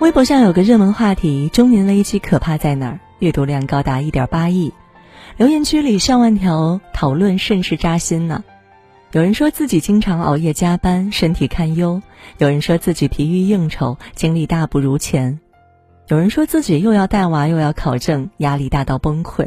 [0.00, 3.00] 微博上有个热门话题：中年危机可怕在哪儿？
[3.20, 4.72] 阅读量高达一点八亿，
[5.36, 8.42] 留言区里上万条讨论甚是扎心呢。
[9.12, 12.02] 有人说自己经常熬夜加班，身体堪忧；
[12.38, 15.38] 有人说自己疲于应酬，精力大不如前；
[16.08, 19.46] 有人说自己又要带娃又要考证，压力大到崩溃。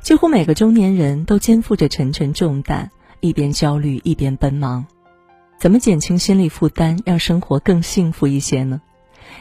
[0.00, 2.90] 几乎每个中年人都肩负着沉沉重担，
[3.20, 4.86] 一边焦虑一边奔忙。
[5.58, 8.80] 怎么减轻心理负担，让生活更幸福一些呢？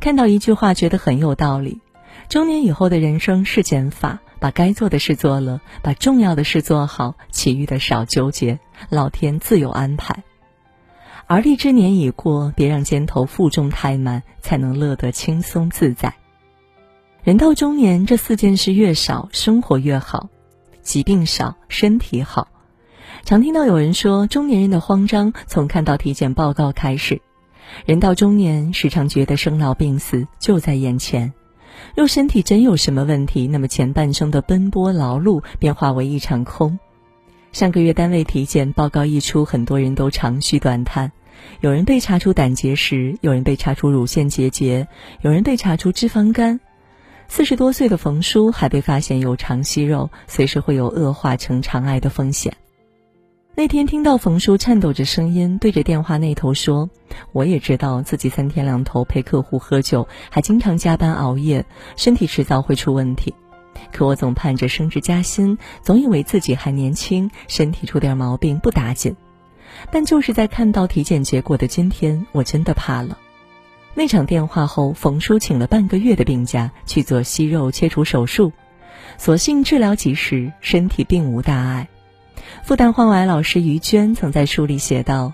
[0.00, 1.80] 看到一句话，觉得很有道理：
[2.28, 10.22] 中年以后的人生是减法，把该做的事做了，把重要的事做好，其余的少纠结，老天自有安排。
[11.26, 16.14] 而立之年已过，别让肩头负重太满，才能乐得轻松自在。
[17.22, 20.28] 人到中年，这四件事越少，生活越好，
[20.82, 22.48] 疾病少，身体好。
[23.24, 27.22] 常听到有人说，中年人的慌张从看到体检报告开始。
[27.86, 31.32] 人到中年，时常觉得生老病死就在眼前。
[31.96, 36.78] 若身体真有什么问题，那么前半生的奔波劳碌便化为一场空。
[37.50, 41.12] 上个月单位体检报告一出，很多人都长吁短叹。
[41.60, 44.86] 有人被查出胆结石，有人被查出乳腺结节，
[45.22, 46.60] 有人被查出脂肪肝。
[47.28, 52.54] 四十多岁的冯叔还被发现有肠息肉，随时会有恶化成肠癌的风险。
[53.54, 56.88] 那天听到冯叔颤抖着声音对着电话那头说
[57.32, 63.34] ：“我也知道自己三天两头陪客户喝酒，还经常加班熬夜，身体迟早会出问题。
[63.92, 69.14] 可我总盼着升职加薪，总以为自己还年轻，身体出点毛病不打紧。
[69.90, 73.18] 但就是在看到体检结果的今天，我真的怕了。”
[73.92, 78.50] 那场电话后，冯叔请了半个月的病假去做息肉切除手术，
[79.18, 81.86] 所幸治疗及时，身体并无大碍。
[82.62, 85.32] 复旦患癌老师于娟曾在书里写道：“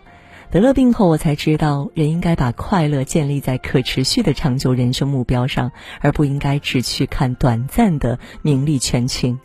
[0.51, 9.39] 得了病后，我才知道，人应该把快乐建立在可持续的长久人生目标上，而不应该只去看短暂的名利权情。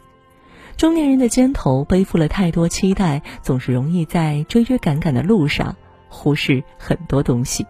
[0.77, 5.75] 中年人的肩头背负了太多期待，总是容易在追追赶赶的路上
[6.09, 7.65] 忽视很多东西。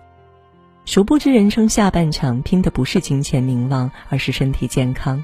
[0.86, 5.24] 殊不知，人生下半场拼的不是金钱名望，而是身体健康。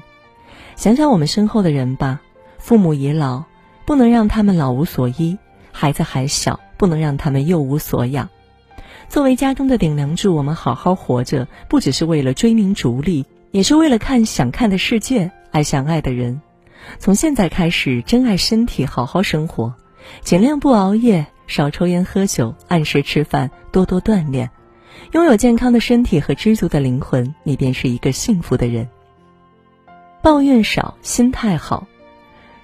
[0.74, 2.20] 想想我们身后的人吧，
[2.58, 3.44] 父母已老。”
[3.90, 5.36] 不能让他们老无所依，
[5.72, 8.28] 孩子还小，不能让他们幼无所养。
[9.08, 16.40] 作为家中的顶梁柱，我们好好活着，不只是为了追名逐利，也是为了看想看的世界，爱想爱的人。
[17.00, 19.74] 从现在开始，珍爱身体，好好生活，
[20.20, 24.48] 尽量不熬夜，少抽烟喝酒，按时吃饭，多多锻炼。
[25.10, 28.88] 拥有健康的身体和知足的灵魂，你便是一个幸福的人。
[30.22, 31.88] 抱怨少，心态好。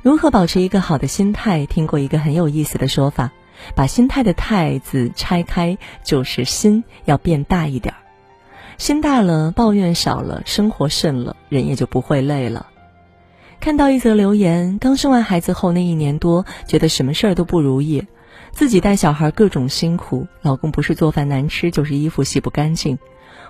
[0.06, 1.67] 如何保持一个好的心态？
[1.67, 3.33] 听过一个很有意思的说法，
[3.75, 7.99] 把心态的“态”字拆开，就是心要变大一点儿。
[8.78, 12.69] 心大了，抱怨少了，生活顺了，人也就不会累了。
[13.59, 18.06] 看到一则留言：刚生完孩子后那一年多，觉得什么事儿都不如意，
[18.53, 22.97] 自己带小孩各种辛苦，老公不是做饭难吃，就是衣服洗不干净。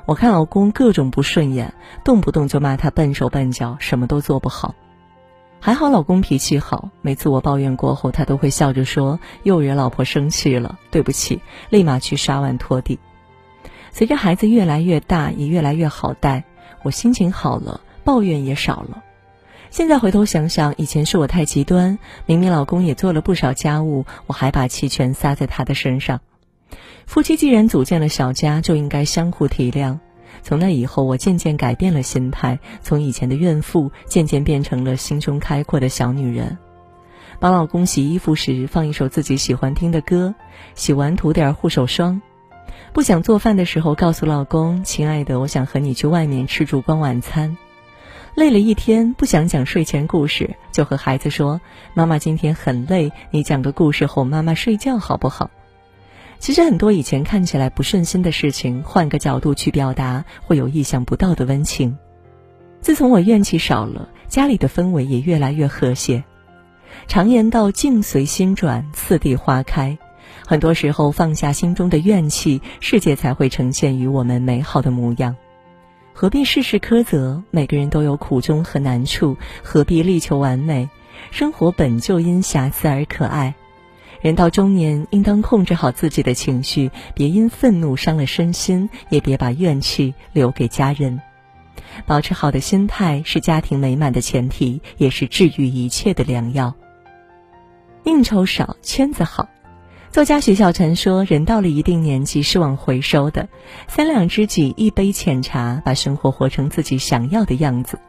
[0.07, 4.75] 我看老公各种不顺眼，动不动就骂他笨手笨脚，什么都做不好。
[5.59, 11.41] 还好老公脾气好，每次我抱怨过后，他都会笑着说：“又惹老婆生气了，对不起。”
[11.71, 12.99] 立马去刷碗拖地。
[13.91, 16.45] 随着孩子越来越大，也越来越好带，
[16.85, 19.03] 我心情好了，抱怨也少了。
[19.71, 26.21] 现在回头想想，以前是我太极端，明明老公也做了不少家务，我还把气全撒在他的身上。
[27.07, 29.99] 夫妻既然组建了小家，就应该相互体谅。
[30.47, 36.57] 从那以后，我渐渐改变了心态，从以前的怨妇渐渐变成了心胸开阔的小女人。
[37.41, 40.35] 帮老公洗衣服时，放一首自己喜欢听的歌；
[40.77, 42.23] 洗完涂点护手霜。
[42.93, 47.57] 不想做饭的时候，告诉老公：“亲爱的，我想和你去外面吃烛光晚餐。”
[48.37, 51.61] 累了一天，不想讲睡前故事，就和孩子说
[51.93, 55.51] ：“妈妈今天很累，你讲个故事哄妈妈睡觉好不好？”
[56.39, 61.97] 其实很多以前看起来不顺心的事情，换个角度去表达，会有意想不到的温情。
[62.81, 66.23] 自从我怨气少了，家里的氛围也越来越和谐。
[67.09, 69.99] 常言道：“境随心转，次第花开。”
[70.47, 75.35] 很多时候，放下心中的怨气，世界才会呈现于我们美好的模样。
[76.13, 77.43] 何必事事苛责？
[77.51, 80.89] 每个人都有苦衷和难处，何必力求完美？
[81.31, 83.55] 生活本就因瑕疵而可爱。
[84.27, 91.21] 人到中年，应当控制好自己的情绪，别因愤怒伤了身心，也别把怨气留给家人。
[92.07, 96.75] 保持好的心态是家庭美满的前提，也是治愈一切的良药。
[98.03, 99.49] 应酬少，圈子好。
[100.11, 103.49] 作家徐小晨说：“人到了一定年纪是往回收的，
[103.87, 108.01] 三两知己，一杯浅茶，把生活活成自己想要的样子。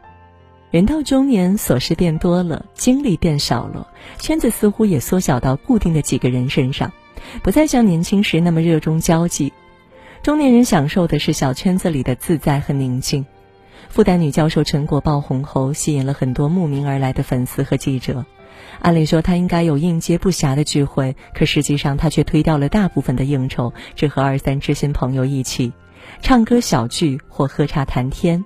[0.70, 3.88] 人到中年，琐事变多了，精力变少了，
[4.18, 6.92] 圈子似乎也缩小到固定的几个人身上，
[7.42, 9.50] 不再像年轻时那么热衷交际。
[10.22, 13.24] 中年人享受的是小圈子里的自在和宁静。”
[13.88, 18.26] 复旦女教授陈果爆红后，吸引了很多慕名而来的粉丝和记者。
[18.80, 25.72] 按理说，她应该有应接不暇的聚会，可实际上她却推掉了大部分的应酬，只和二三知心朋友一起
[26.20, 28.44] 唱歌小聚或喝茶谈天。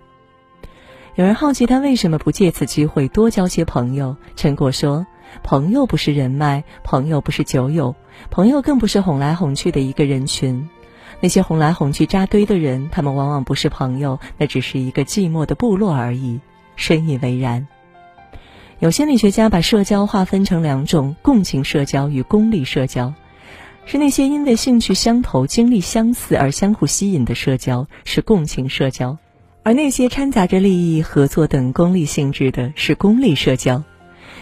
[1.14, 4.16] 有人好奇他为什么不借此机会多交些朋友？
[4.34, 5.06] 陈果说
[5.44, 7.94] ：“朋友不是人脉，朋友不是酒友，
[8.30, 10.70] 朋友更不是哄来哄去的一个人群。
[11.20, 16.40] 那些哄来哄去扎堆的人，他们往往不是朋友，那只是一个寂寞的部落而已。”
[16.76, 17.68] 深以为然。
[18.78, 23.12] 有心理学家把社交划分成两种：共情社交与功利社交。
[23.84, 29.18] 是那些因为兴趣相投、经历相似而相互吸引的社交，是共情社交；
[29.64, 33.84] 而那些掺杂着利益、合作等功利性质的，是功利社交。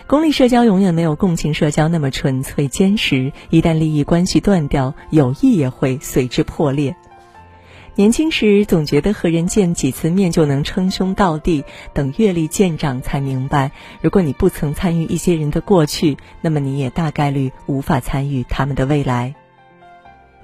[0.06, 3.32] 功利社交永远没有共情社交那么纯粹坚实。
[3.50, 6.96] 一旦利益关系断掉，友谊也会随之破裂。
[7.96, 19.34] 年轻时总觉得和人见几次面就能称兄道弟，等阅历渐长才明白，如果你不曾参与一些人的过去，那么你也大概率无法参与他们的未来。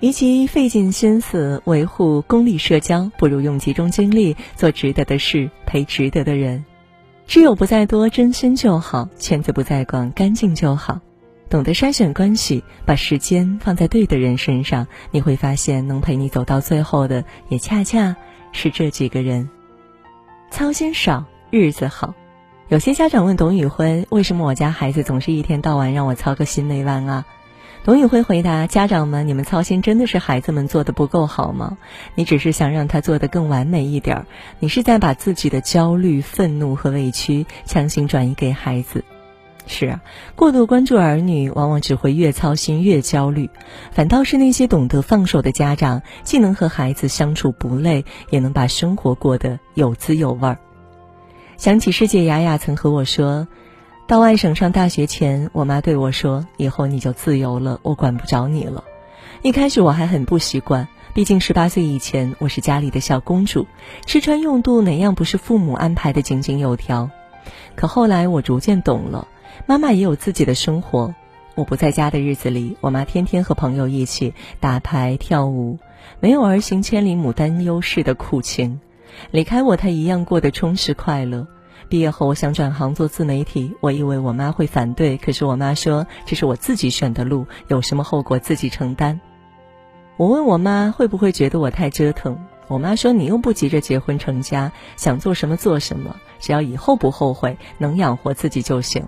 [0.00, 6.64] 与其费尽心思维护功利社交，不如用集中精力做值得的事，陪值得的人。
[7.26, 11.00] 挚友不在多，真心就好；圈子不在广，干净就好。
[11.48, 18.16] 懂得筛选关系，把时间放在对的人身上，你会发现能陪你走到最后的，也恰恰
[18.52, 19.48] 是这几个人。
[20.50, 22.14] 操心少，日子好。
[22.68, 27.24] 有些家长问董宇辉：“为什么我家孩子总是一天到晚让我操个心没完啊？”
[27.84, 31.78] 董宇辉回答：“家长们，你们操心真的是孩子们做的不够好吗？
[32.16, 34.26] 你只是想让他做的更完美一点儿，
[34.58, 39.04] 你是在把自己的焦虑、愤怒和委屈强行转移给孩子。”
[39.68, 40.00] 是啊，
[40.36, 43.50] 过度关注儿女，往往只会越操心越焦虑。
[43.90, 50.58] 反倒是那些懂得放手的家长，既能和孩子相处不累，也能把生活过得有滋有味儿。
[51.56, 53.48] 想起师姐雅雅曾和我说，
[54.06, 58.84] 到外省上大学前，我妈对我说：“以后你就自由了，我管不着你了。”
[59.42, 63.66] 一开始我还很不习惯，毕竟十八岁以前我是家里的小公主，
[64.06, 67.10] 吃穿用度哪样不是父母安排的井井有条？
[67.74, 69.26] 可后来我逐渐懂了。
[69.66, 71.12] 妈妈也有自己的生活。
[71.56, 75.80] 我不在家的日子里，我妈天天和朋友一起打牌、跳舞，
[76.20, 78.78] 没有儿行千里母担忧式的苦情。
[79.32, 81.48] 离开我，她一样过得充实快乐。
[81.88, 89.20] 毕业后，我想转行做自媒体，我以为我妈会反对，可是我妈说这是我自己选的路，有什么后果自己承担。
[90.16, 92.38] 我问我妈会不会觉得我太折腾，
[92.68, 99.06] 我妈说你又不急着结婚成家，想做什么做什么，只要以后不后悔，能养活自己就行。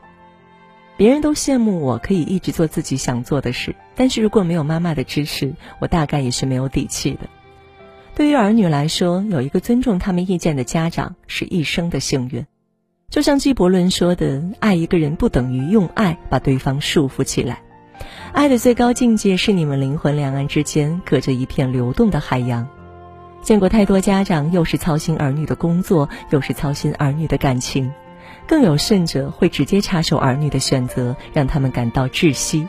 [0.96, 7.20] 别人都羡慕我可以一直做自己想做的事，但是如果没有妈妈的支持，我大概也是没有底气的。
[8.14, 12.46] 对于儿女来说，有一个尊重他们意见的家长是一生的幸运。
[13.10, 17.62] 就像纪伯伦说的：“爱一个人不等于用爱把对方束缚起来，
[18.34, 22.68] 爱的最高境界是你们灵魂两岸之间隔着一片流动的海洋。”
[23.40, 27.90] 见过太多家长，又是操心儿女的工作，又是操心儿女的感情。
[28.46, 32.68] 更有甚者，会直接插手儿女的选择，让他们感到窒息。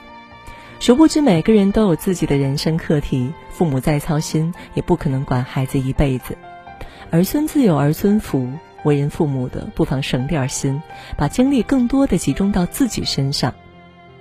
[0.79, 6.37] 殊不知，每个人都有自己的人生课题，父母再操心，也不可能管孩子一辈子。
[7.11, 8.47] 儿孙自有儿孙福，
[8.83, 10.81] 为人父母的不妨省点心，
[11.17, 13.53] 把精力更多的集中到自己身上，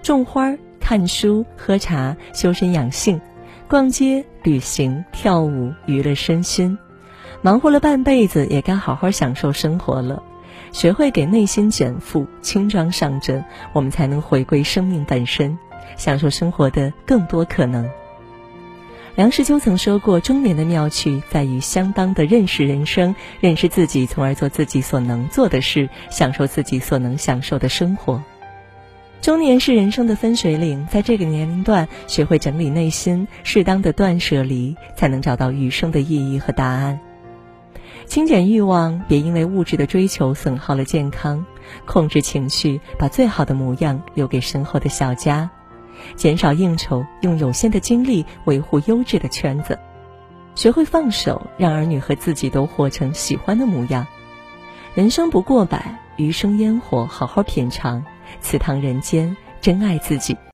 [0.02, 3.20] 种花、看书、喝茶、修身养性，
[3.68, 6.78] 逛街、旅行、跳舞，娱乐身心。
[7.40, 10.22] 忙活了半辈子，也该好好享受生活了。
[10.72, 15.56] 学会给内心减负，轻装上阵，我们才能回归生命本身，
[15.96, 17.88] 享受生活的更多可能。
[19.18, 28.22] 梁实秋曾说过：“中年的妙趣在于相当的认识人生，认识自己，从而做自己所能做的事，享受自己所能享受的生活。”
[29.20, 37.00] 中年是人生的分水岭，在这个年龄段，学会整理内心，适当的断舍离，才能找到余生的意义和答案。
[38.06, 41.44] 清减欲望，别因为物质的追求损耗了健康；
[41.86, 45.50] 控制情绪，把最好的模样留给身后的小家；
[46.16, 49.74] 减少应酬，用有限的精力维护优质的圈子；
[50.54, 54.06] 学会放手，让儿女和自己都活成喜欢的模样。
[54.94, 58.02] 人生不过百，余生烟火好好品尝，
[58.40, 60.38] 此趟人间，珍爱自己。